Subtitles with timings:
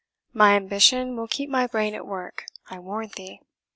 [0.33, 3.39] My ambition will keep my brain at work, I warrant thee."